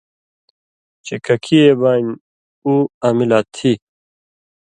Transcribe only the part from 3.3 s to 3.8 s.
تھی۔